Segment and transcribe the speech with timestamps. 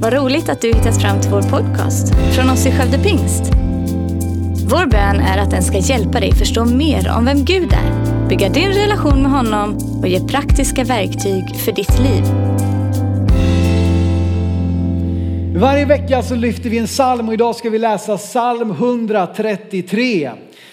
[0.00, 3.42] Vad roligt att du hittat fram till vår podcast från oss i Skövde Pingst.
[4.70, 8.48] Vår bön är att den ska hjälpa dig förstå mer om vem Gud är, bygga
[8.48, 12.24] din relation med honom och ge praktiska verktyg för ditt liv.
[15.60, 20.30] Varje vecka så lyfter vi en psalm och idag ska vi läsa psalm 133.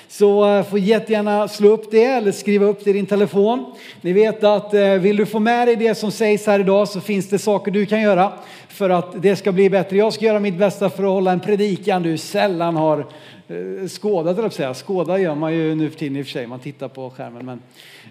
[0.08, 3.66] Så eh, får jättegärna slå upp det eller skriva upp det i din telefon.
[4.02, 7.02] Ni vet att eh, vill du få med dig det som sägs här idag så
[7.02, 8.32] finns det saker du kan göra
[8.76, 9.98] för att det ska bli bättre.
[9.98, 13.00] Jag ska göra mitt bästa för att hålla en predikan du sällan har
[13.48, 14.74] eh, skådat, eller säga.
[14.74, 17.46] Skåda gör man ju nu för tiden i och för sig, man tittar på skärmen.
[17.46, 17.62] Men,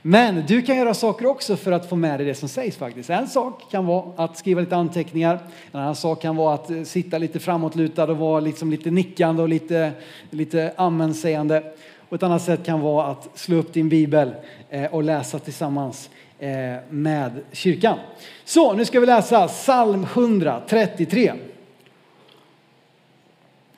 [0.02, 3.10] men du kan göra saker också för att få med dig det som sägs faktiskt.
[3.10, 5.38] En sak kan vara att skriva lite anteckningar.
[5.72, 9.42] En annan sak kan vara att eh, sitta lite framåtlutad och vara liksom lite nickande
[9.42, 9.92] och lite,
[10.30, 11.62] lite amensägande.
[12.08, 14.34] Och ett annat sätt kan vara att slå upp din bibel
[14.70, 16.10] eh, och läsa tillsammans
[16.44, 17.98] Eh, med kyrkan.
[18.44, 21.32] Så, nu ska vi läsa psalm 133.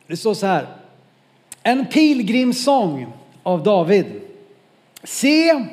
[0.06, 0.66] Det står så här.
[1.62, 3.06] En pilgrimssång
[3.42, 4.06] av David.
[5.02, 5.64] Se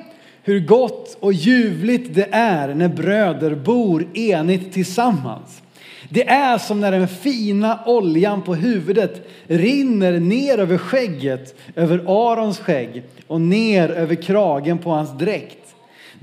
[0.43, 5.61] hur gott och ljuvligt det är när bröder bor enigt tillsammans.
[6.09, 12.59] Det är som när den fina oljan på huvudet rinner ner över skägget, över Arons
[12.59, 15.62] skägg och ner över kragen på hans dräkt.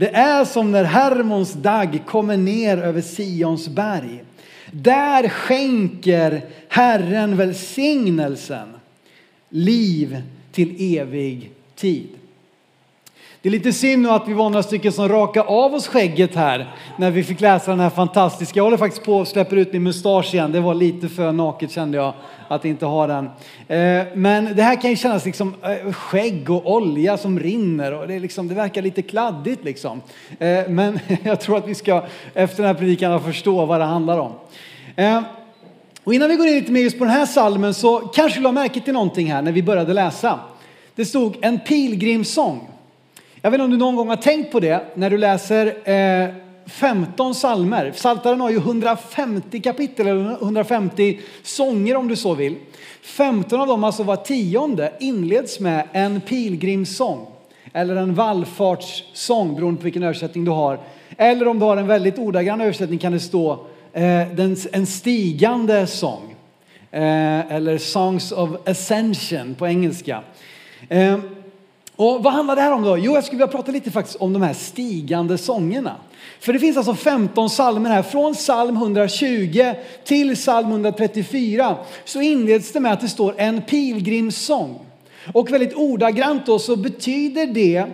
[0.00, 4.24] Det är som när Hermons dag kommer ner över Sions berg.
[4.72, 8.68] Där skänker Herren välsignelsen,
[9.48, 12.08] liv till evig tid.
[13.42, 16.74] Det är lite synd att vi var några stycken som rakade av oss skägget här
[16.96, 18.58] när vi fick läsa den här fantastiska.
[18.58, 20.52] Jag håller faktiskt på att släppa ut min mustasch igen.
[20.52, 22.14] Det var lite för naket kände jag
[22.48, 23.24] att inte ha den.
[23.68, 28.08] Eh, men det här kan ju kännas liksom eh, skägg och olja som rinner och
[28.08, 30.00] det, är liksom, det verkar lite kladdigt liksom.
[30.38, 32.04] Eh, men jag tror att vi ska
[32.34, 34.32] efter den här predikan förstå vad det handlar om.
[36.04, 38.42] Och innan vi går in lite mer just på den här salmen så kanske du
[38.42, 40.40] la märke till någonting här när vi började läsa.
[40.94, 42.69] Det stod en pilgrimssång.
[43.42, 46.28] Jag vet inte om du någon gång har tänkt på det när du läser eh,
[46.66, 47.90] 15 salmer.
[47.90, 52.56] Psaltaren har ju 150 kapitel eller 150 sånger om du så vill.
[53.02, 57.26] 15 av dem, alltså var tionde, inleds med en pilgrimssång
[57.72, 60.78] eller en vallfartssång beroende på vilken översättning du har.
[61.16, 64.40] Eller om du har en väldigt ordagrann översättning kan det stå eh,
[64.72, 66.34] en stigande sång.
[66.90, 70.22] Eh, eller Songs of Ascension på engelska.
[70.88, 71.18] Eh,
[72.00, 72.98] och vad handlar det här om då?
[72.98, 75.96] Jo, jag skulle vilja prata lite faktiskt om de här stigande sångerna.
[76.40, 78.02] För det finns alltså 15 psalmer här.
[78.02, 79.74] Från psalm 120
[80.04, 84.78] till psalm 134 så inleds det med att det står en pilgrimssång.
[85.32, 87.84] Och väldigt ordagrant då så betyder det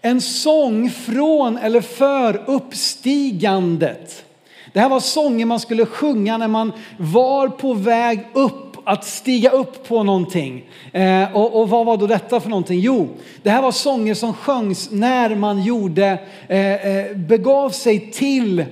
[0.00, 4.24] en sång från eller för uppstigandet.
[4.72, 9.50] Det här var sånger man skulle sjunga när man var på väg upp att stiga
[9.50, 10.64] upp på någonting.
[10.92, 12.80] Eh, och, och, vad var då detta för någonting?
[12.80, 13.08] Jo,
[13.42, 16.18] det här var sånger som sjöngs när man gjorde,
[16.48, 18.64] eh, eh begav sig till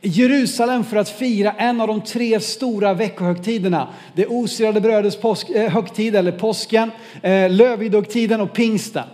[0.00, 3.88] Jerusalem för att fira en av de tre stora veckohögtiderna.
[4.14, 6.90] Det osyrade brödets påsk, eh, högtid, eller påsken,
[7.22, 9.04] eh, lövvidhögtiden och pingsten.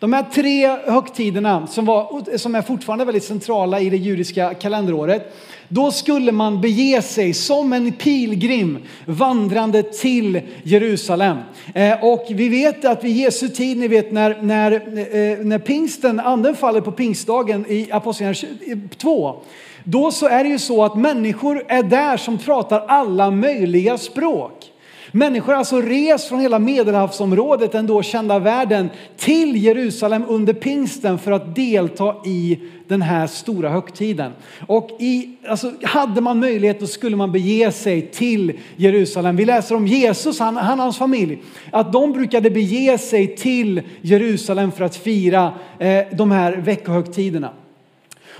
[0.00, 5.36] De här tre högtiderna som, var, som är fortfarande väldigt centrala i det judiska kalenderåret
[5.68, 11.38] då skulle man bege sig som en pilgrim vandrande till Jerusalem.
[11.74, 16.20] Eh, och vi vet att vid Jesu tid, ni vet när, när, eh, när pingsten,
[16.20, 19.36] anden faller på pingstdagen i Apostlagärningarna 2,
[19.84, 24.69] då så är det ju så att människor är där som pratar alla möjliga språk.
[25.12, 31.18] Människor har alltså rest från hela medelhavsområdet, den då kända världen, till Jerusalem under pingsten
[31.18, 34.32] för att delta i den här stora högtiden.
[34.66, 39.36] Och i, alltså, hade man möjlighet då skulle man bege sig till Jerusalem.
[39.36, 43.82] Vi läser om Jesus, han, han och hans familj, att de brukade bege sig till
[44.00, 47.50] Jerusalem för att fira eh, de här veckohögtiderna.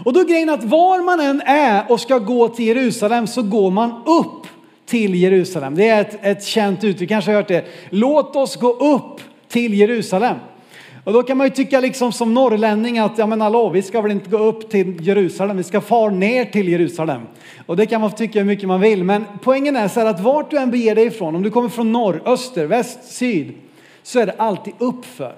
[0.05, 3.43] Och då är grejen att var man än är och ska gå till Jerusalem så
[3.43, 4.47] går man upp
[4.91, 5.75] till Jerusalem.
[5.75, 7.65] Det är ett, ett känt uttryck, kanske har hört det.
[7.91, 10.37] Låt oss gå upp till Jerusalem.
[11.05, 14.01] Och då kan man ju tycka liksom som norrlänning att ja men hallå, vi ska
[14.01, 17.23] väl inte gå upp till Jerusalem, vi ska far ner till Jerusalem.
[17.67, 20.21] Och det kan man tycka hur mycket man vill, men poängen är så här att
[20.21, 23.53] vart du än beger dig ifrån, om du kommer från norr, öster, väst, syd,
[24.03, 25.35] så är det alltid uppför.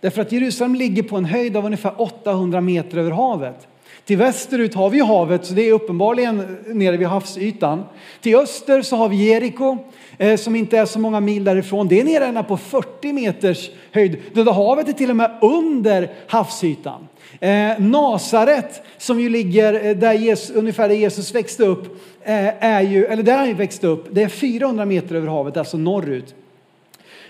[0.00, 3.66] Därför att Jerusalem ligger på en höjd av ungefär 800 meter över havet.
[4.04, 7.84] Till västerut har vi havet, så det är uppenbarligen nere vid havsytan.
[8.20, 9.78] Till öster så har vi Jeriko,
[10.18, 11.88] eh, som inte är så många mil därifrån.
[11.88, 14.16] Det är nere ända på 40 meters höjd.
[14.32, 17.08] Döda havet är till och med under havsytan.
[17.40, 21.84] Eh, Nasaret, som ju ligger eh, där Jesus, ungefär där Jesus växte upp,
[22.22, 25.76] eh, är ju, eller där han växte upp, det är 400 meter över havet, alltså
[25.76, 26.34] norrut.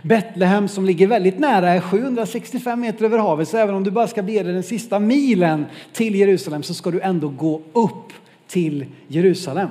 [0.03, 4.07] Betlehem som ligger väldigt nära är 765 meter över havet, så även om du bara
[4.07, 8.13] ska bege dig den sista milen till Jerusalem så ska du ändå gå upp
[8.49, 9.69] till Jerusalem.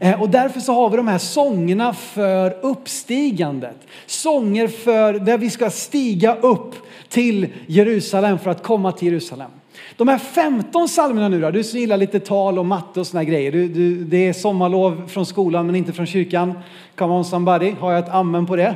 [0.00, 3.76] Eh, och därför så har vi de här sångerna för uppstigandet.
[4.06, 6.74] Sånger för där vi ska stiga upp
[7.08, 9.50] till Jerusalem för att komma till Jerusalem.
[9.96, 13.24] De här 15 psalmerna nu då, du som gillar lite tal och matte och såna
[13.24, 13.52] grejer.
[13.52, 16.58] Du, du, det är sommarlov från skolan men inte från kyrkan.
[16.94, 18.74] Come on somebody, har jag ett amen på det?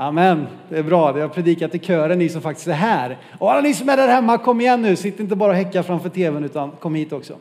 [0.00, 1.18] Amen, det är bra.
[1.18, 3.18] Jag har predikat i kören, ni som faktiskt är här.
[3.38, 4.96] Och alla ni som är där hemma, kom igen nu.
[4.96, 7.34] Sitt inte bara och häcka framför tvn utan kom hit också.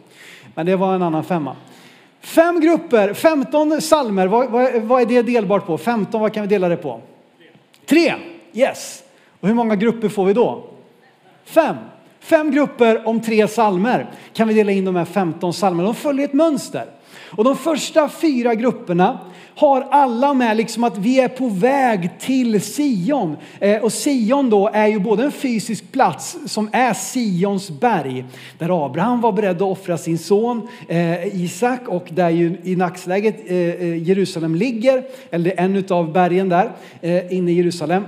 [0.56, 1.56] Men det var en annan femma.
[2.22, 4.28] Fem grupper, 15 salmer.
[4.28, 5.78] Vad, vad, vad är det delbart på?
[5.78, 7.02] 15, vad kan vi dela det på?
[7.86, 8.14] Tre.
[8.54, 9.04] Yes.
[9.40, 10.64] Och hur många grupper får vi då?
[11.46, 11.76] Fem.
[12.20, 15.88] Fem grupper om tre salmer kan vi dela in de här 15 salmerna.
[15.88, 16.86] De följer ett mönster.
[17.16, 19.20] Och de första fyra grupperna
[19.60, 23.38] har alla med liksom att vi är på väg till Sion.
[23.60, 28.26] Eh, och Sion då är ju både en fysisk plats som är Sions berg,
[28.58, 33.52] där Abraham var beredd att offra sin son eh, Isak och där ju i nacksläget
[33.52, 36.72] eh, eh Jerusalem ligger, eller en av bergen där
[37.02, 38.04] eh, inne i Jerusalem.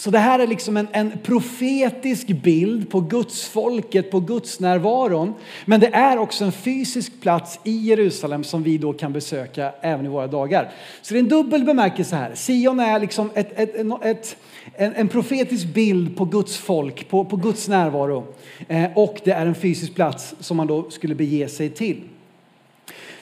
[0.00, 5.34] Så det här är liksom en, en profetisk bild på Guds folket, på Guds närvaron.
[5.64, 10.06] Men det är också en fysisk plats i Jerusalem som vi då kan besöka även
[10.06, 10.72] i våra dagar.
[11.02, 12.34] Så det är en dubbel bemärkelse här.
[12.34, 14.36] Sion är liksom ett, ett, ett,
[14.74, 18.26] en, en profetisk bild på Guds folk, på, på Guds närvaro.
[18.68, 22.00] Eh, och det är en fysisk plats som man då skulle bege sig till.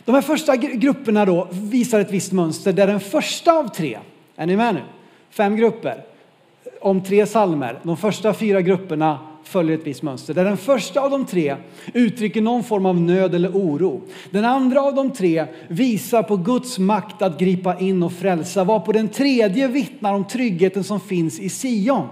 [0.05, 3.99] De här första grupperna då visar ett visst mönster där den första av tre,
[4.37, 4.81] är ni med nu?
[5.31, 6.05] Fem grupper
[6.89, 7.81] om tre salmer.
[7.83, 10.35] De första fyra grupperna följer ett visst mönster.
[10.35, 11.57] Där den första av de tre
[11.93, 14.01] uttrycker någon form av nöd eller oro.
[14.31, 18.65] Den andra av de tre visar på Guds makt att gripa in och frälsa.
[18.65, 22.09] Var på den tredje vittnar om tryggheten som finns i Sion.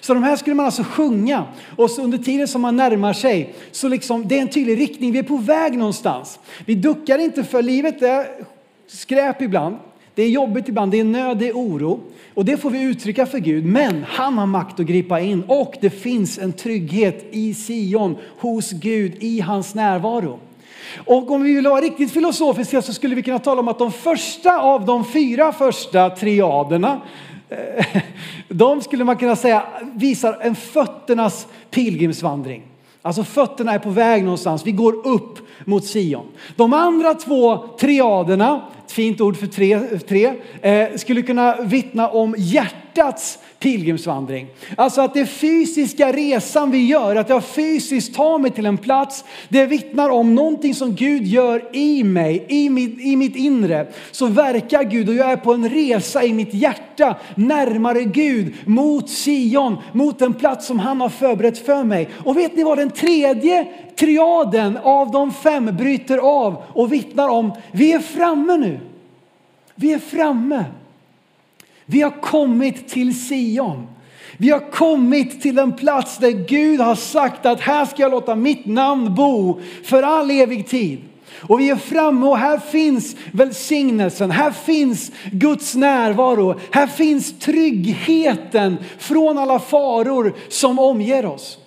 [0.00, 1.44] Så de här skulle man alltså sjunga
[1.76, 5.12] och så under tiden som man närmar sig så liksom det är en tydlig riktning.
[5.12, 6.38] Vi är på väg någonstans.
[6.64, 8.26] Vi duckar inte för livet det är
[8.86, 9.76] skräp ibland.
[10.14, 12.00] Det är jobbigt ibland, det är nöd, det är oro.
[12.34, 13.64] Och det får vi uttrycka för Gud.
[13.64, 18.70] Men han har makt att gripa in och det finns en trygghet i Sion, hos
[18.70, 20.38] Gud, i hans närvaro.
[21.06, 23.92] Och om vi vill vara riktigt filosofiska så skulle vi kunna tala om att de
[23.92, 27.00] första av de fyra första triaderna
[27.48, 28.02] eh,
[28.48, 29.62] de skulle man kunna säga
[29.94, 32.62] visar en fötternas pilgrimsvandring.
[33.02, 34.66] Alltså fötterna är på väg någonstans.
[34.66, 36.26] Vi går upp mot Sion.
[36.56, 38.60] De andra två triaderna,
[38.92, 44.46] ett fint ord för tre, tre eh, skulle kunna vittna om hjärtats pilgrimsvandring.
[44.76, 49.24] Alltså att det fysiska resan vi gör, att jag fysiskt tar mig till en plats,
[49.48, 53.86] det vittnar om någonting som Gud gör i mig, i mitt, i mitt inre.
[54.10, 59.10] Så verkar Gud och jag är på en resa i mitt hjärta närmare Gud, mot
[59.10, 62.08] Sion, mot den plats som han har förberett för mig.
[62.24, 63.66] Och vet ni vad den tredje
[63.96, 68.80] triaden av de fem bryter av och vittnar om, vi är framme nu.
[69.74, 70.64] Vi är framme.
[71.84, 73.86] Vi har kommit till Sion.
[74.36, 78.34] Vi har kommit till en plats där Gud har sagt att här ska jag låta
[78.34, 81.00] mitt namn bo för all evig tid.
[81.40, 88.76] Och vi är framme och här finns välsignelsen, här finns Guds närvaro, här finns tryggheten
[88.98, 91.58] från alla faror som omger oss.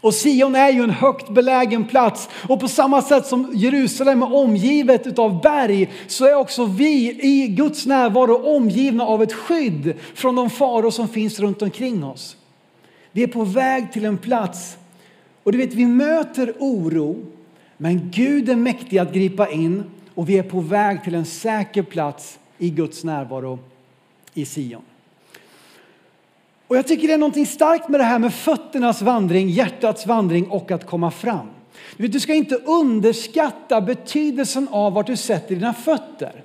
[0.00, 4.34] Och Sion är ju en högt belägen plats och på samma sätt som Jerusalem är
[4.34, 10.36] omgivet av berg så är också vi i Guds närvaro omgivna av ett skydd från
[10.36, 12.36] de faror som finns runt omkring oss.
[13.12, 14.76] Vi är på väg till en plats
[15.42, 17.16] och du vet vi möter oro
[17.76, 21.82] men Gud är mäktig att gripa in och vi är på väg till en säker
[21.82, 23.58] plats i Guds närvaro
[24.34, 24.82] i Sion.
[26.68, 30.46] Och jag tycker det är någonting starkt med det här med fötternas vandring, hjärtats vandring
[30.46, 31.46] och att komma fram.
[31.96, 36.44] Du ska inte underskatta betydelsen av vart du sätter dina fötter.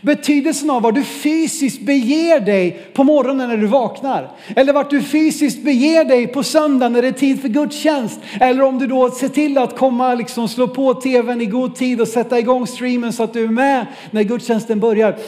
[0.00, 4.30] Betydelsen av var du fysiskt beger dig på morgonen när du vaknar.
[4.56, 8.20] Eller vart du fysiskt beger dig på söndag när det är tid för gudstjänst.
[8.40, 12.00] Eller om du då ser till att komma, liksom slå på tvn i god tid
[12.00, 15.18] och sätta igång streamen så att du är med när gudstjänsten börjar.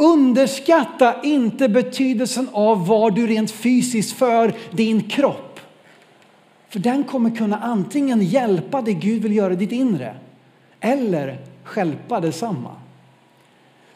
[0.00, 5.60] Underskatta inte betydelsen av vad du rent fysiskt för din kropp.
[6.68, 10.16] För den kommer kunna antingen hjälpa det Gud vill göra i ditt inre
[10.80, 12.70] eller skälpa detsamma.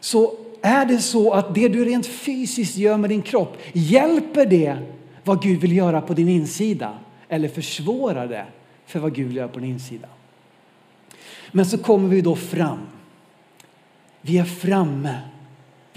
[0.00, 4.78] Så är det så att det du rent fysiskt gör med din kropp, hjälper det
[5.24, 6.98] vad Gud vill göra på din insida?
[7.28, 8.46] Eller försvårar det
[8.86, 10.08] för vad Gud vill göra på din insida?
[11.52, 12.78] Men så kommer vi då fram.
[14.20, 15.14] Vi är framme.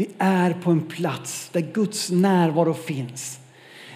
[0.02, 3.40] Vi är på en plats där Guds närvaro finns.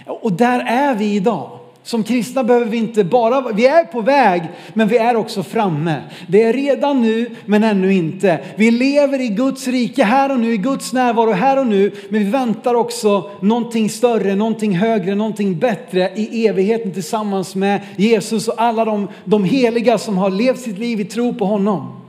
[0.05, 1.59] Och där är vi idag.
[1.83, 4.43] Som kristna behöver vi inte bara, vi är på väg,
[4.74, 6.01] men vi är också framme.
[6.27, 8.39] Det är redan nu, men ännu inte.
[8.55, 12.24] Vi lever i Guds rike här och nu, i Guds närvaro här och nu, men
[12.24, 18.62] vi väntar också någonting större, någonting högre, någonting bättre i evigheten tillsammans med Jesus och
[18.62, 22.01] alla de, de heliga som har levt sitt liv i tro på honom.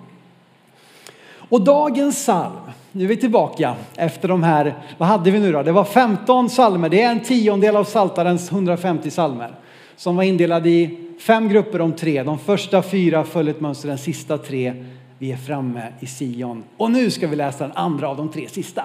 [1.48, 5.62] Och dagens psalm, nu är vi tillbaka efter de här, vad hade vi nu då?
[5.62, 9.54] Det var 15 psalmer, det är en tiondel av Saltarens 150 psalmer
[9.96, 12.22] som var indelade i fem grupper om tre.
[12.22, 14.84] De första fyra följde ett mönster, den sista tre,
[15.18, 16.64] vi är framme i Sion.
[16.76, 18.84] Och nu ska vi läsa den andra av de tre sista.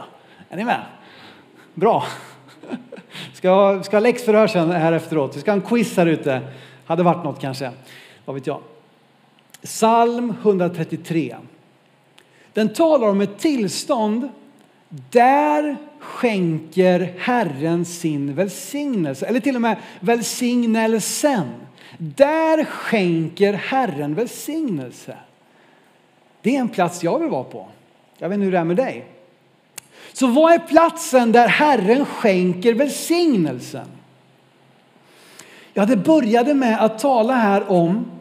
[0.50, 0.82] Är ni med?
[1.74, 2.04] Bra.
[3.34, 5.36] Ska, ska ha läxförhör sen här efteråt.
[5.36, 6.42] Vi ska ha en quiz här ute.
[6.86, 7.72] Hade varit något kanske.
[8.26, 8.60] Vad vet jag.
[9.64, 11.36] Psalm 133.
[12.54, 14.30] Den talar om ett tillstånd
[15.10, 21.50] där skänker Herren sin välsignelse, eller till och med välsignelsen.
[21.98, 25.18] Där skänker Herren välsignelse.
[26.42, 27.68] Det är en plats jag vill vara på.
[28.18, 29.06] Jag vet inte hur det är med dig.
[30.14, 33.88] Så vad är platsen där Herren skänker välsignelsen?
[35.74, 38.12] Ja, det började med att tala här om,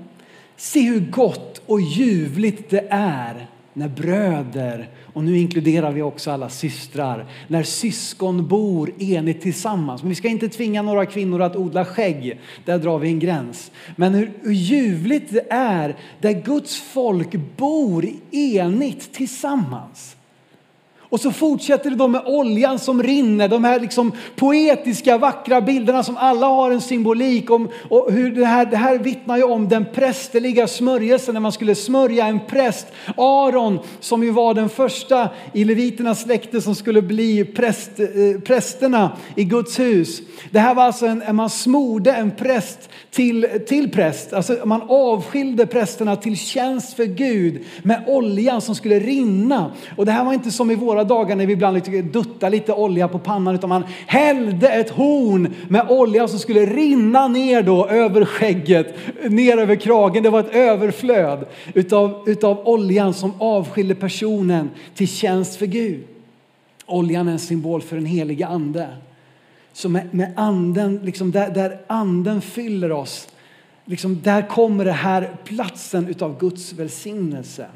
[0.57, 6.49] se hur gott och ljuvligt det är när bröder, och nu inkluderar vi också alla
[6.49, 10.03] systrar, när syskon bor enigt tillsammans.
[10.03, 13.71] Men vi ska inte tvinga några kvinnor att odla skägg, där drar vi en gräns.
[13.97, 20.17] Men hur, hur ljuvligt det är där Guds folk bor enigt tillsammans.
[21.11, 26.03] Och så fortsätter det då med oljan som rinner, de här liksom poetiska vackra bilderna
[26.03, 27.69] som alla har en symbolik om.
[27.89, 31.75] Och hur det, här, det här vittnar ju om den prästerliga smörjelsen när man skulle
[31.75, 32.87] smörja en präst.
[33.17, 39.17] Aron som ju var den första i leviternas släkte som skulle bli präst, eh, prästerna
[39.37, 40.23] i Guds hus.
[40.51, 45.67] Det här var alltså en, man smorde en präst till, till präst, alltså man avskilde
[45.67, 49.73] prästerna till tjänst för Gud med oljan som skulle rinna.
[49.97, 52.73] Och det här var inte som i våra dagar när vi ibland duttade duttar lite
[52.73, 57.87] olja på pannan utan man hällde ett horn med olja som skulle rinna ner då
[57.87, 58.95] över skägget,
[59.29, 60.23] ner över kragen.
[60.23, 66.05] Det var ett överflöd utav, utav oljan som avskilde personen till tjänst för Gud.
[66.87, 68.89] Oljan är en symbol för den heliga ande.
[69.73, 73.29] Så med, med anden, liksom där, där anden fyller oss,
[73.85, 77.67] liksom där kommer det här platsen utav Guds välsignelse.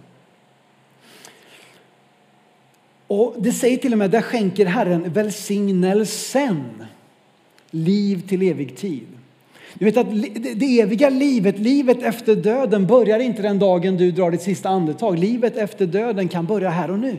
[3.07, 6.65] Och det säger till och med, där skänker Herren välsignelsen,
[7.71, 9.07] liv till evig tid.
[9.75, 10.07] Du vet att
[10.55, 15.19] det eviga livet, livet efter döden börjar inte den dagen du drar ditt sista andetag.
[15.19, 17.17] Livet efter döden kan börja här och nu.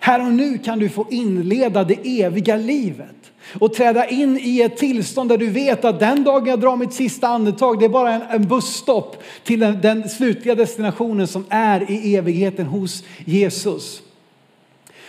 [0.00, 4.76] Här och nu kan du få inleda det eviga livet och träda in i ett
[4.76, 8.12] tillstånd där du vet att den dagen jag drar mitt sista andetag, det är bara
[8.12, 14.02] en, en busstopp till den, den slutliga destinationen som är i evigheten hos Jesus.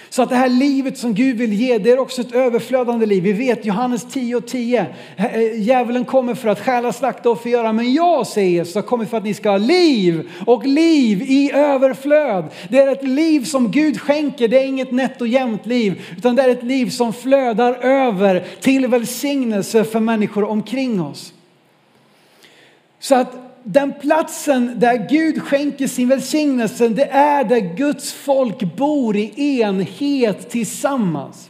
[0.09, 3.23] Så att det här livet som Gud vill ge, det är också ett överflödande liv.
[3.23, 4.85] Vi vet Johannes 10 och 10.
[5.17, 7.73] Eh, djävulen kommer för att stjäla, slakta och förgöra.
[7.73, 11.51] Men jag, säger Jesus, har kommit för att ni ska ha liv och liv i
[11.53, 12.45] överflöd.
[12.69, 14.47] Det är ett liv som Gud skänker.
[14.47, 18.45] Det är inget nätt och jämnt liv, utan det är ett liv som flödar över
[18.61, 21.33] till välsignelse för människor omkring oss.
[22.99, 29.17] Så att den platsen där Gud skänker sin välsignelse, det är där Guds folk bor
[29.17, 31.49] i enhet tillsammans.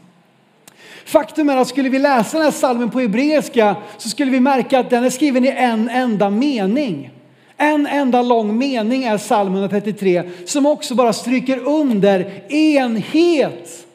[1.06, 4.80] Faktum är att skulle vi läsa den här salmen på hebreiska så skulle vi märka
[4.80, 7.10] att den är skriven i en enda mening.
[7.58, 13.88] En enda lång mening är psalm 133 som också bara stryker under enhet.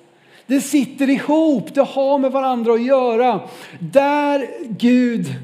[0.46, 3.40] Det sitter ihop, det har med varandra att göra.
[3.78, 5.34] Där Gud,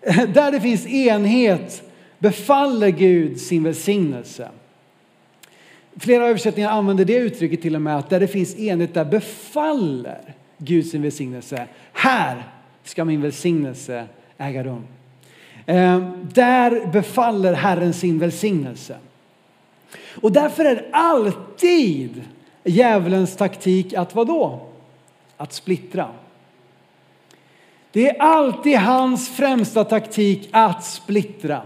[0.34, 1.89] där det finns enhet,
[2.20, 4.48] befaller Gud sin välsignelse.
[5.96, 10.34] Flera översättningar använder det uttrycket till och med att där det finns enhet där befaller
[10.58, 11.66] Gud sin välsignelse.
[11.92, 12.42] Här
[12.84, 14.06] ska min välsignelse
[14.38, 14.86] äga rum.
[15.66, 18.96] Eh, där befaller Herren sin välsignelse.
[20.22, 22.24] Och därför är alltid
[22.64, 24.60] djävulens taktik att vadå?
[25.36, 26.08] Att splittra.
[27.92, 31.62] Det är alltid hans främsta taktik att splittra,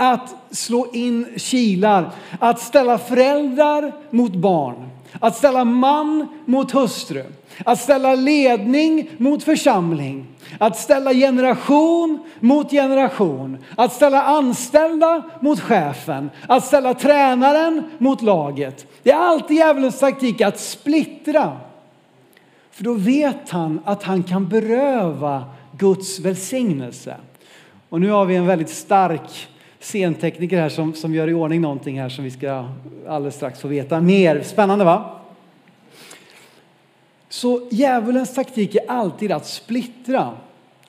[0.00, 4.88] att slå in kilar, att ställa föräldrar mot barn,
[5.20, 7.24] att ställa man mot hustru,
[7.64, 10.26] att ställa ledning mot församling,
[10.58, 18.86] att ställa generation mot generation, att ställa anställda mot chefen, att ställa tränaren mot laget.
[19.02, 21.56] Det är alltid djävulens taktik att splittra.
[22.70, 25.44] För då vet han att han kan beröva
[25.78, 27.16] Guds välsignelse.
[27.88, 29.48] Och nu har vi en väldigt stark
[29.80, 32.68] scentekniker här som, som gör i ordning någonting här som vi ska
[33.08, 34.42] alldeles strax få veta mer.
[34.42, 35.20] Spännande va?
[37.28, 40.30] Så djävulens taktik är alltid att splittra.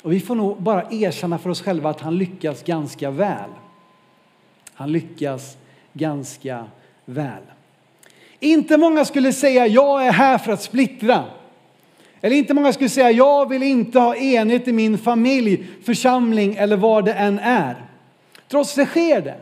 [0.01, 3.49] Och vi får nog bara erkänna för oss själva att han lyckas ganska väl.
[4.73, 5.57] Han lyckas
[5.93, 6.65] ganska
[7.05, 7.43] väl.
[8.39, 11.23] Inte många skulle säga jag är här för att splittra.
[12.21, 16.77] Eller inte många skulle säga jag vill inte ha enhet i min familj, församling eller
[16.77, 17.90] vad det än är.
[18.51, 19.37] Trots det sker det.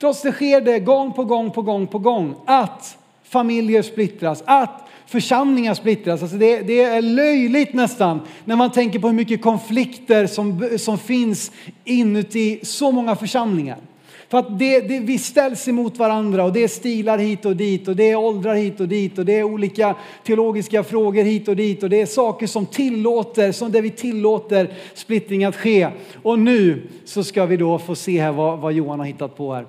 [0.00, 4.88] Trots det sker det gång på gång på gång på gång att familjer splittras, att
[5.06, 6.22] församlingar splittras.
[6.22, 10.98] Alltså det, det, är löjligt nästan när man tänker på hur mycket konflikter som, som
[10.98, 11.52] finns
[11.84, 13.78] inuti så många församlingar.
[14.28, 17.88] För att det, det, vi ställs emot varandra och det är stilar hit och dit
[17.88, 19.94] och det är åldrar hit och dit och det är olika
[20.24, 24.70] teologiska frågor hit och dit och det är saker som tillåter, som där vi tillåter
[24.94, 25.88] splittring att ske.
[26.22, 29.54] Och nu så ska vi då få se här vad, vad Johan har hittat på
[29.54, 29.66] här.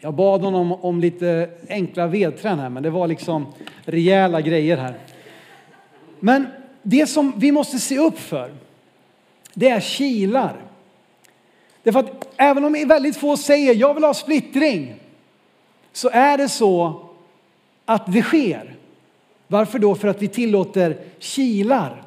[0.00, 3.46] Jag bad honom om lite enkla vedträn här, men det var liksom
[3.84, 4.94] rejäla grejer här.
[6.20, 6.46] Men
[6.82, 8.52] det som vi måste se upp för,
[9.54, 10.67] det är kilar.
[11.88, 14.94] Därför att även om väldigt få säger jag vill ha splittring,
[15.92, 17.00] så är det så
[17.84, 18.74] att det sker.
[19.46, 19.94] Varför då?
[19.94, 22.02] För att vi tillåter kilar.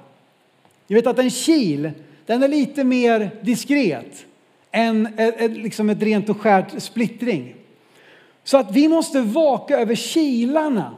[0.87, 1.91] Jag vet att en kil,
[2.25, 4.25] den är lite mer diskret
[4.71, 7.55] än ett, liksom ett rent och skärt splittring.
[8.43, 10.95] Så att vi måste vaka över kilarna.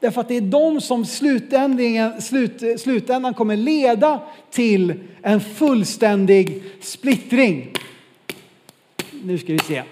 [0.00, 7.72] Därför att det är de som slutändan, slut, slutändan kommer leda till en fullständig splittring.
[9.26, 9.82] Nu ska vi se.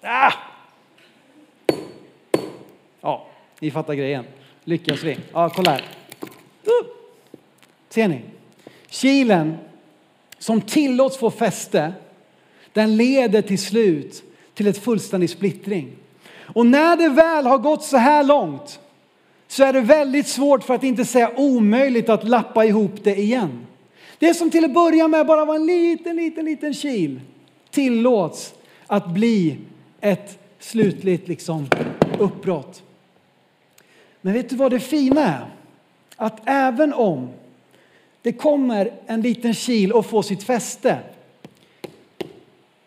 [0.00, 0.32] Ah!
[3.00, 3.26] Ja,
[3.60, 4.24] ni fattar grejen.
[4.64, 5.18] Lyckas vi?
[5.32, 5.80] Ja, kolla här.
[6.66, 6.88] Uh!
[7.88, 8.20] Ser ni?
[8.88, 9.56] Kilen
[10.38, 11.92] som tillåts få fäste
[12.72, 14.22] den leder till slut
[14.54, 15.96] till ett fullständig splittring.
[16.36, 18.80] Och när det väl har gått så här långt
[19.48, 23.66] så är det väldigt svårt, för att inte säga omöjligt, att lappa ihop det igen.
[24.24, 27.20] Det som till att börja med bara var en liten, liten, liten kil
[27.70, 28.54] tillåts
[28.86, 29.56] att bli
[30.00, 31.66] ett slutligt liksom
[32.18, 32.82] uppbrott.
[34.20, 35.46] Men vet du vad det fina är?
[36.16, 37.28] Att även om
[38.22, 40.98] det kommer en liten kil och får sitt fäste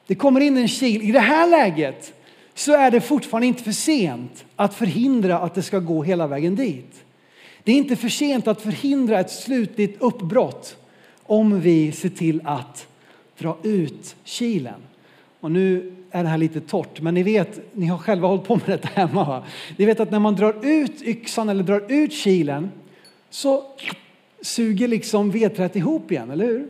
[0.07, 1.01] det kommer in en kil.
[1.01, 2.13] I det här läget
[2.53, 6.55] så är det fortfarande inte för sent att förhindra att det ska gå hela vägen
[6.55, 7.03] dit.
[7.63, 10.77] Det är inte för sent att förhindra ett slutligt uppbrott
[11.27, 12.87] om vi ser till att
[13.37, 14.81] dra ut kilen.
[15.39, 18.55] Och nu är det här lite torrt, men ni vet, ni har själva hållit på
[18.55, 19.25] med detta hemma.
[19.25, 19.43] Va?
[19.77, 22.71] Ni vet att när man drar ut yxan eller drar ut kilen
[23.29, 23.63] så
[24.41, 26.67] suger liksom vedträet ihop igen, eller hur?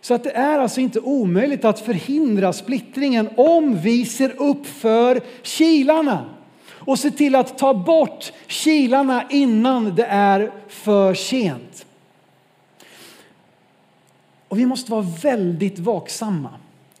[0.00, 5.20] Så att det är alltså inte omöjligt att förhindra splittringen om vi ser upp för
[5.42, 6.24] kilarna
[6.68, 11.86] och ser till att ta bort kilarna innan det är för sent.
[14.50, 16.50] Och vi måste vara väldigt vaksamma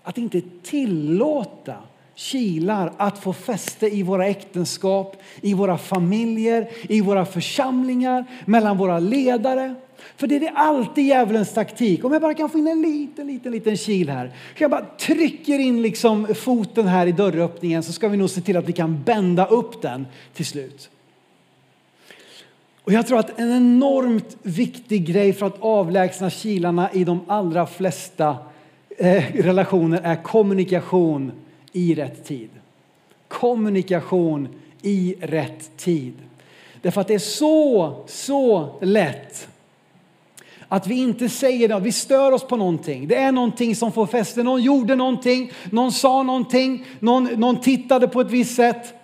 [0.02, 1.74] att inte tillåta
[2.14, 8.98] kilar att få fäste i våra äktenskap, i våra familjer, i våra församlingar, mellan våra
[8.98, 9.74] ledare.
[10.16, 12.04] För det är alltid djävulens taktik.
[12.04, 14.32] Om jag bara kan få in en liten, liten, liten kil här.
[14.58, 18.56] Jag bara trycker in liksom foten här i dörröppningen så ska vi nog se till
[18.56, 20.90] att vi kan bända upp den till slut.
[22.84, 27.66] Och jag tror att en enormt viktig grej för att avlägsna kilarna i de allra
[27.66, 28.36] flesta
[28.98, 31.32] eh, relationer är kommunikation
[31.72, 32.50] i rätt tid.
[33.28, 34.48] Kommunikation
[34.82, 36.14] i rätt tid.
[36.82, 39.48] Därför att det är så, så lätt
[40.72, 43.08] att vi inte säger det, vi stör oss på någonting.
[43.08, 44.42] Det är någonting som får fäste.
[44.42, 48.94] Någon gjorde någonting, någon sa någonting, någon, någon tittade på ett visst sätt.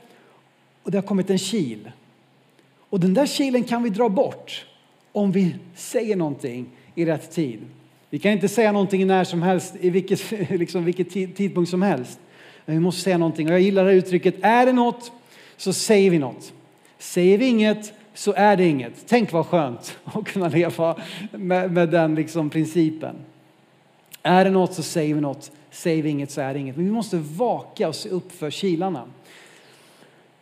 [0.83, 1.91] Och det har kommit en kil.
[2.90, 4.66] Och den där kilen kan vi dra bort
[5.12, 7.59] om vi säger någonting i rätt tid.
[8.11, 12.18] Vi kan inte säga någonting när som helst, i vilket, liksom, vilket tidpunkt som helst.
[12.64, 13.46] Men vi måste säga någonting.
[13.49, 15.12] Och jag gillar det här uttrycket, är det något
[15.57, 16.53] så säger vi något.
[16.99, 19.05] Säger vi inget så är det inget.
[19.07, 20.96] Tänk vad skönt att kunna leva
[21.33, 23.16] med, med den liksom principen.
[24.22, 26.77] Är det något så säger vi något, säger vi inget så är det inget.
[26.77, 29.05] Men vi måste vaka och se upp för kilarna.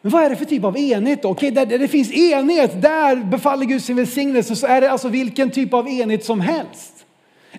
[0.05, 1.29] Men vad är det för typ av enhet då?
[1.29, 5.09] Okej, där, där det finns enhet, där befaller Gud sin välsignelse, så är det alltså
[5.09, 7.05] vilken typ av enhet som helst.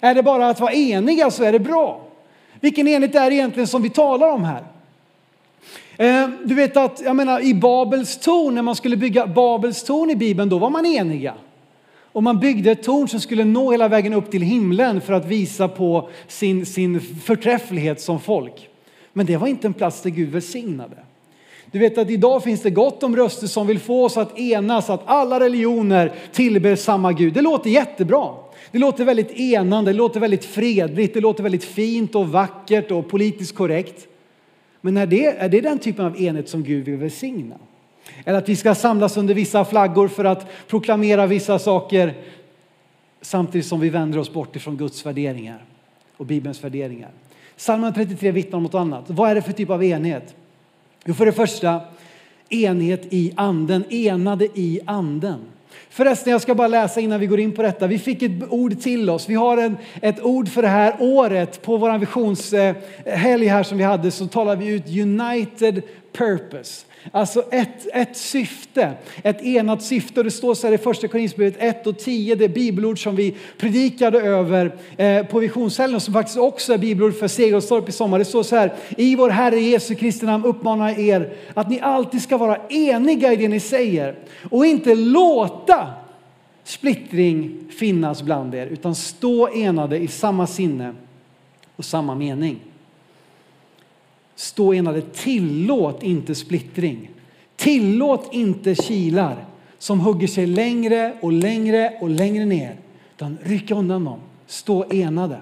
[0.02, 2.02] Är det bara att vara eniga så är det bra.
[2.60, 4.64] Vilken enhet är det egentligen som vi talar om här?
[5.98, 10.10] Eh, du vet att, jag menar i Babels torn, när man skulle bygga Babels torn
[10.10, 11.34] i Bibeln, då var man eniga.
[12.12, 15.26] Och man byggde ett torn som skulle nå hela vägen upp till himlen för att
[15.26, 18.70] visa på sin, sin förträfflighet som folk.
[19.14, 20.98] Men det var inte en plats där Gud välsignade.
[21.76, 24.90] Du vet att idag finns det gott om röster som vill få oss att enas,
[24.90, 27.34] att alla religioner tillber samma Gud.
[27.34, 28.34] Det låter jättebra.
[28.72, 33.10] Det låter väldigt enande, det låter väldigt fredligt, det låter väldigt fint och vackert och
[33.10, 34.08] politiskt korrekt.
[34.82, 37.56] Men är det, är det den typen av enhet som Gud vill välsigna?
[38.26, 42.14] Eller att vi ska samlas under vissa flaggor för att proklamera vissa saker
[43.22, 45.66] samtidigt som vi vänder oss bort ifrån Guds värderingar
[46.18, 47.10] och Bibelns värderingar.
[47.58, 49.04] Psalm 33 vittnar om något annat.
[49.08, 50.36] Vad är det för typ av enhet?
[51.08, 51.82] Jo, för det första
[52.50, 55.39] enhet i anden, enade i anden.
[55.89, 57.88] Förresten, jag ska bara läsa innan vi går in på detta.
[57.88, 59.30] Vi fick ett ord till oss.
[59.30, 61.62] Vi har en, ett ord för det här året.
[61.62, 65.82] På vår visionshelg här som vi hade så talade vi ut United
[66.17, 66.86] Purpose.
[67.12, 68.91] Alltså ett, ett syfte,
[69.23, 70.19] ett enat syfte.
[70.19, 73.36] Och det står så här i första Korinthierbrevet 1 och 10, det bibelord som vi
[73.58, 78.19] predikade över eh, på visionshelgen som faktiskt också är bibelord för Segelstorp i sommar.
[78.19, 82.21] Det står så här, i vår Herre Jesu Kristi namn uppmanar er att ni alltid
[82.21, 84.15] ska vara eniga i det ni säger
[84.51, 85.88] och inte låta
[86.63, 90.93] splittring finnas bland er utan stå enade i samma sinne
[91.75, 92.60] och samma mening.
[94.36, 97.10] Stå enade, tillåt inte splittring.
[97.56, 99.45] Tillåt inte kilar
[99.80, 102.76] som hugger sig längre och längre och längre ner.
[103.15, 104.19] Utan ryck undan dem.
[104.48, 105.38] Stå enade.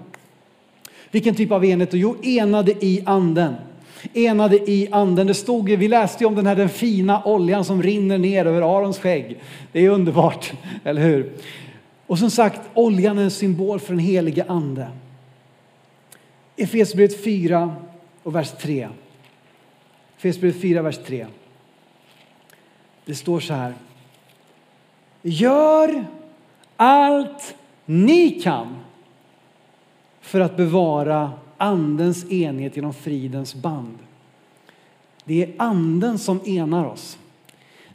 [1.12, 1.90] Vilken typ av enhet?
[1.94, 3.54] Jo, enade i anden.
[4.14, 5.28] Enade i anden.
[5.28, 8.62] Det stod, vi läste ju om den här den fina oljan som rinner ner över
[8.62, 9.40] Arons skägg.
[9.72, 10.54] Det är underbart,
[10.84, 11.32] eller hur?
[12.08, 14.88] Och som sagt, oljan är en symbol för den helige ande.
[16.56, 17.76] Efesierbrevet 4
[18.24, 18.90] och vers 3.
[20.18, 21.28] Efesierbrevet 4, vers 3.
[23.06, 23.74] Det står så här.
[25.22, 26.06] Gör
[26.78, 27.56] allt
[27.86, 28.76] ni kan
[30.22, 33.98] för att bevara andens enhet genom fridens band.
[35.26, 37.18] Det är anden som enar oss.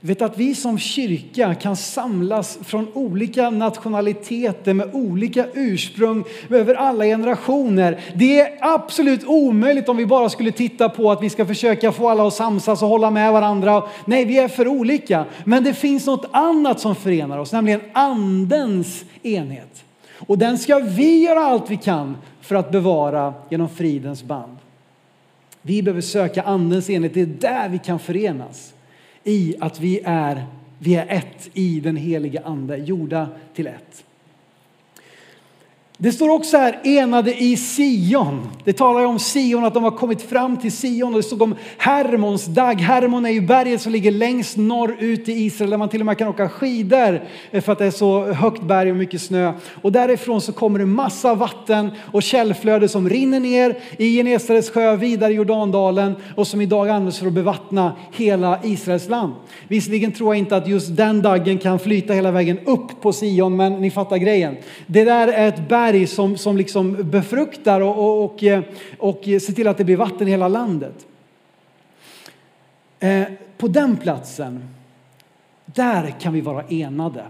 [0.00, 7.04] Vet att vi som kyrka kan samlas från olika nationaliteter med olika ursprung över alla
[7.04, 8.00] generationer.
[8.14, 12.08] Det är absolut omöjligt om vi bara skulle titta på att vi ska försöka få
[12.08, 13.82] alla att samsas och hålla med varandra.
[14.04, 15.24] Nej, vi är för olika.
[15.44, 19.84] Men det finns något annat som förenar oss, nämligen andens enhet.
[20.26, 24.56] Och den ska vi göra allt vi kan för att bevara genom fridens band.
[25.62, 28.72] Vi behöver söka andens enhet, det är där vi kan förenas
[29.24, 30.46] i att vi är,
[30.78, 34.04] vi är ett i den heliga ande, gjorda till ett.
[36.00, 38.48] Det står också här enade i Sion.
[38.64, 41.14] Det talar ju om Sion, att de har kommit fram till Sion.
[41.14, 42.80] Och det stod om Hermons dag.
[42.80, 46.18] Hermon är ju berget som ligger längst norrut i Israel där man till och med
[46.18, 49.52] kan åka skidor eh, för att det är så högt berg och mycket snö.
[49.82, 54.96] Och därifrån så kommer det massa vatten och källflöde som rinner ner i Genesarets sjö
[54.96, 59.32] vidare i Jordandalen och som idag används för att bevattna hela Israels land.
[59.68, 63.56] Visserligen tror jag inte att just den dagen kan flyta hela vägen upp på Sion,
[63.56, 64.56] men ni fattar grejen.
[64.86, 68.62] Det där är ett berg berg som, som liksom befruktar och, och, och, eh,
[68.98, 71.06] och ser till att det blir vatten i hela landet.
[73.00, 73.24] Eh,
[73.58, 74.68] på den platsen,
[75.64, 77.24] där kan vi vara enade.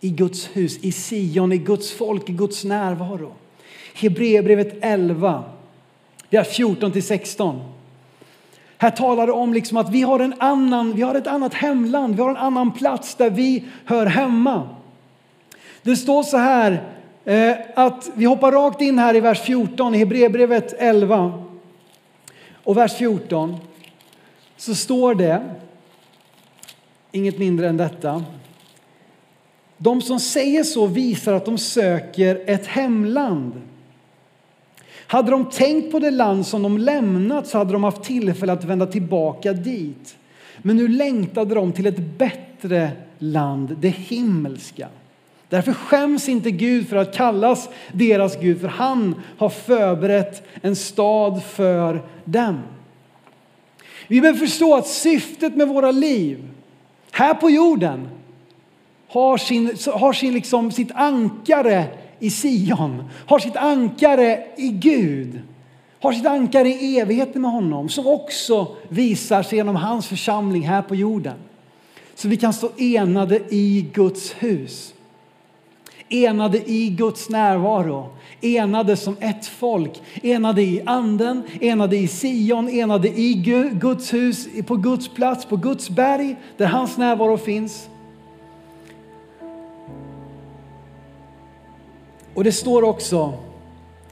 [0.00, 3.32] I Guds hus, i Sion, i Guds folk, i Guds närvaro.
[3.94, 5.44] Hebreerbrevet 11,
[6.30, 7.60] vers 14 till 16.
[8.78, 12.16] Här talar det om liksom att vi har, en annan, vi har ett annat hemland,
[12.16, 14.68] vi har en annan plats där vi hör hemma.
[15.82, 16.91] Det står så här
[17.24, 21.44] Eh, att vi hoppar rakt in här i vers 14 i Hebreerbrevet 11
[22.64, 23.56] och vers 14
[24.56, 25.42] så står det
[27.12, 28.24] inget mindre än detta.
[29.76, 33.60] De som säger så visar att de söker ett hemland.
[35.06, 38.64] Hade de tänkt på det land som de lämnat så hade de haft tillfälle att
[38.64, 40.16] vända tillbaka dit.
[40.58, 44.88] Men nu längtade de till ett bättre land, det himmelska.
[45.52, 51.42] Därför skäms inte Gud för att kallas deras Gud, för han har förberett en stad
[51.42, 52.60] för dem.
[54.08, 56.48] Vi behöver förstå att syftet med våra liv
[57.10, 58.08] här på jorden,
[59.08, 61.86] har, sin, har sin liksom, sitt ankare
[62.18, 65.40] i Sion, har sitt ankare i Gud,
[66.00, 70.82] har sitt ankare i evigheten med honom som också visar sig genom hans församling här
[70.82, 71.36] på jorden.
[72.14, 74.94] Så vi kan stå enade i Guds hus.
[76.12, 78.08] Enade i Guds närvaro,
[78.40, 83.34] enade som ett folk, enade i anden, enade i Sion, enade i
[83.72, 87.88] Guds hus, på Guds plats, på Guds berg där hans närvaro finns.
[92.34, 93.32] Och det står också,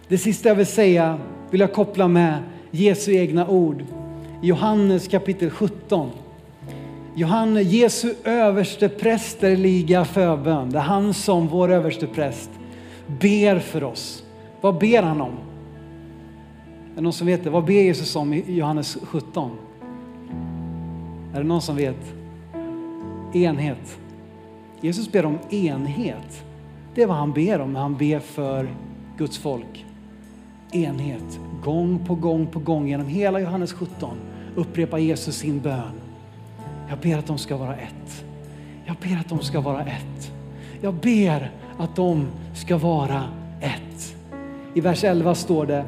[0.09, 1.19] det sista jag vill säga
[1.51, 3.85] vill jag koppla med Jesu egna ord.
[4.43, 6.11] Johannes kapitel 17.
[7.14, 12.51] Johannes, Jesu överste prästerliga förbön, det är han som vår överste präst
[13.20, 14.25] ber för oss.
[14.61, 15.33] Vad ber han om?
[16.92, 17.51] Är det någon som vet det?
[17.51, 19.51] Vad ber Jesus om i Johannes 17?
[21.35, 22.14] Är det någon som vet?
[23.35, 23.99] Enhet.
[24.81, 26.44] Jesus ber om enhet.
[26.94, 28.68] Det är vad han ber om när han ber för
[29.16, 29.87] Guds folk.
[30.73, 31.40] Enhet.
[31.64, 34.16] Gång på gång på gång genom hela Johannes 17
[34.57, 36.10] upprepar Jesus sin bön.
[36.90, 38.24] Jag ber att de ska vara ett.
[38.85, 40.33] Jag ber att de ska vara ett.
[40.81, 43.24] Jag ber att de ska vara
[43.61, 44.16] ett.
[44.74, 45.85] I vers 11 står det,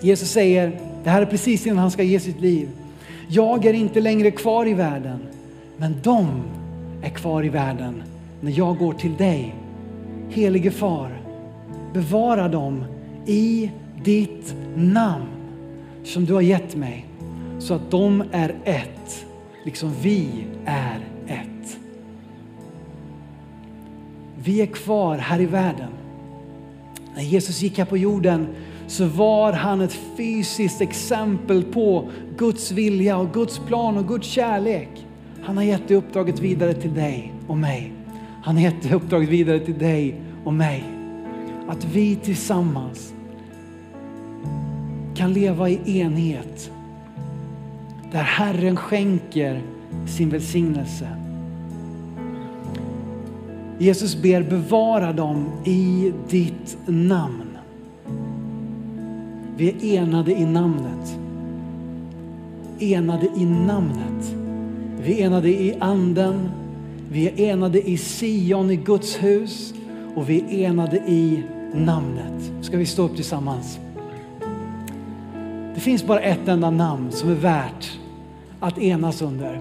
[0.00, 2.68] Jesus säger, det här är precis innan han ska ge sitt liv.
[3.28, 5.18] Jag är inte längre kvar i världen,
[5.76, 6.26] men de
[7.02, 8.02] är kvar i världen
[8.40, 9.54] när jag går till dig.
[10.30, 11.20] Helige far,
[11.92, 12.84] bevara dem
[13.26, 13.70] i
[14.04, 15.26] ditt namn
[16.04, 17.06] som du har gett mig
[17.58, 19.25] så att de är ett,
[19.66, 21.78] liksom vi är ett.
[24.44, 25.90] Vi är kvar här i världen.
[27.14, 28.46] När Jesus gick här på jorden
[28.86, 35.06] så var han ett fysiskt exempel på Guds vilja och Guds plan och Guds kärlek.
[35.42, 37.92] Han har gett det uppdraget vidare till dig och mig.
[38.42, 40.84] Han har gett det uppdraget vidare till dig och mig.
[41.68, 43.14] Att vi tillsammans
[45.14, 46.70] kan leva i enhet.
[48.12, 49.62] Där Herren skänker
[50.06, 51.08] sin välsignelse.
[53.78, 57.58] Jesus ber bevara dem i ditt namn.
[59.56, 61.18] Vi är enade i namnet.
[62.78, 64.34] Enade i namnet.
[65.02, 66.48] Vi är enade i anden.
[67.10, 69.74] Vi är enade i Sion, i Guds hus.
[70.14, 71.42] Och vi är enade i
[71.74, 72.52] namnet.
[72.62, 73.78] Ska vi stå upp tillsammans?
[75.76, 77.98] Det finns bara ett enda namn som är värt
[78.60, 79.60] att enas under.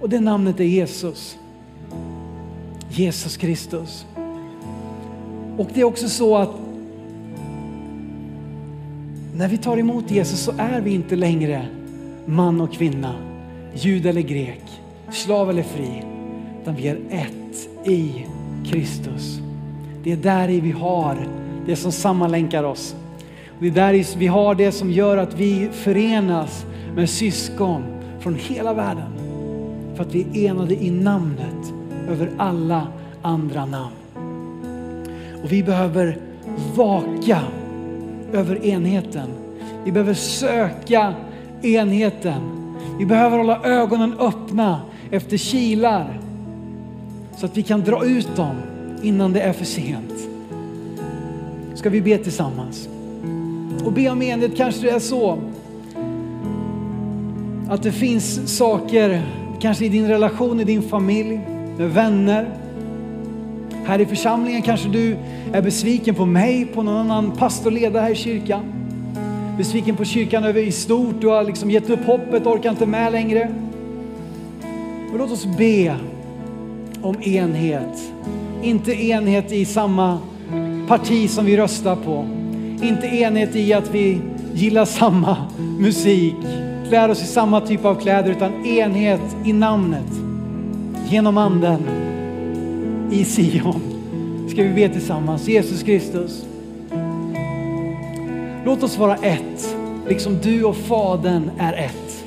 [0.00, 1.38] Och det namnet är Jesus.
[2.90, 4.06] Jesus Kristus.
[5.58, 6.50] Och det är också så att
[9.36, 11.66] när vi tar emot Jesus så är vi inte längre
[12.26, 13.14] man och kvinna,
[13.74, 14.64] jud eller grek,
[15.10, 16.02] slav eller fri,
[16.62, 18.26] utan vi är ett i
[18.66, 19.38] Kristus.
[20.04, 21.28] Det är där vi har
[21.66, 22.96] det som sammanlänkar oss.
[23.58, 27.84] Det är där vi har det som gör att vi förenas med syskon
[28.20, 29.12] från hela världen.
[29.94, 31.72] För att vi är enade i namnet
[32.08, 32.86] över alla
[33.22, 33.94] andra namn.
[35.42, 36.18] Och vi behöver
[36.74, 37.40] vaka
[38.32, 39.28] över enheten.
[39.84, 41.14] Vi behöver söka
[41.62, 42.40] enheten.
[42.98, 46.20] Vi behöver hålla ögonen öppna efter kilar
[47.36, 48.56] så att vi kan dra ut dem
[49.02, 50.28] innan det är för sent.
[51.74, 52.88] Ska vi be tillsammans?
[53.84, 55.38] Och be om enhet kanske det är så
[57.68, 59.22] att det finns saker,
[59.60, 61.40] kanske i din relation, i din familj,
[61.78, 62.48] med vänner.
[63.84, 65.16] Här i församlingen kanske du
[65.52, 68.62] är besviken på mig, på någon annan pastorledare här i kyrkan.
[69.58, 73.12] Besviken på kyrkan över i stort, du har liksom gett upp hoppet, orkar inte med
[73.12, 73.54] längre.
[75.12, 75.96] Och låt oss be
[77.02, 78.12] om enhet.
[78.62, 80.18] Inte enhet i samma
[80.88, 82.43] parti som vi röstar på.
[82.82, 84.20] Inte enhet i att vi
[84.54, 85.36] gillar samma
[85.78, 86.34] musik,
[86.88, 90.12] klär oss i samma typ av kläder, utan enhet i namnet.
[91.08, 91.80] Genom anden
[93.10, 93.80] i Sion.
[94.48, 95.48] Ska vi be tillsammans.
[95.48, 96.46] Jesus Kristus.
[98.64, 99.76] Låt oss vara ett,
[100.08, 102.24] liksom du och Fadern är ett.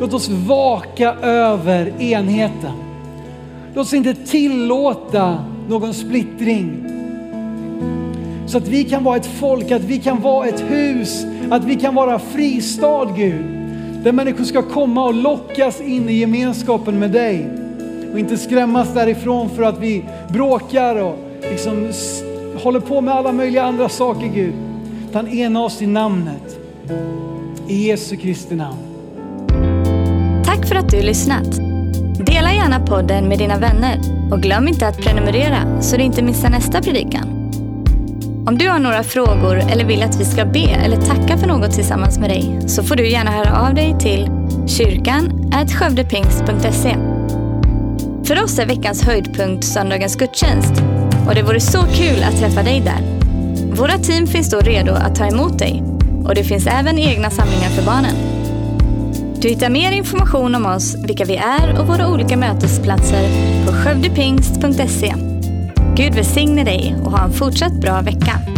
[0.00, 2.72] Låt oss vaka över enheten.
[3.74, 6.95] Låt oss inte tillåta någon splittring.
[8.46, 11.76] Så att vi kan vara ett folk, att vi kan vara ett hus, att vi
[11.76, 13.44] kan vara fristad Gud.
[14.04, 17.48] Där människor ska komma och lockas in i gemenskapen med dig.
[18.12, 21.18] Och inte skrämmas därifrån för att vi bråkar och
[21.50, 21.90] liksom
[22.62, 24.54] håller på med alla möjliga andra saker Gud.
[25.10, 26.58] Utan ena oss i namnet.
[27.68, 28.78] I Jesu Kristi namn.
[30.44, 31.56] Tack för att du lyssnat.
[32.26, 34.00] Dela gärna podden med dina vänner
[34.32, 37.35] Och glöm inte att prenumerera så du inte missar nästa predikan.
[38.48, 41.72] Om du har några frågor eller vill att vi ska be eller tacka för något
[41.72, 44.30] tillsammans med dig så får du gärna höra av dig till
[44.66, 46.96] kyrkan skövdepingst.se.
[48.24, 50.72] För oss är veckans höjdpunkt söndagens gudstjänst
[51.28, 53.00] och det vore så kul att träffa dig där.
[53.76, 55.82] Våra team finns då redo att ta emot dig
[56.24, 58.16] och det finns även egna samlingar för barnen.
[59.40, 63.28] Du hittar mer information om oss, vilka vi är och våra olika mötesplatser
[63.66, 65.25] på skövdepingst.se.
[65.96, 68.55] Gud välsigne dig och ha en fortsatt bra vecka.